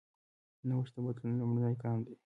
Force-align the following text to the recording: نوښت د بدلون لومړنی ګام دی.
نوښت 0.67 0.93
د 0.95 0.97
بدلون 1.05 1.33
لومړنی 1.41 1.75
ګام 1.83 1.99
دی. 2.05 2.13